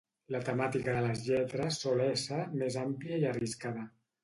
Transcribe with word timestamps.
La 0.35 0.39
temàtica 0.45 0.95
de 0.95 1.03
les 1.07 1.21
lletres 1.27 1.77
sol 1.85 2.03
ésser 2.07 2.41
més 2.57 2.81
àmplia 2.87 3.23
i 3.25 3.31
arriscada. 3.35 3.89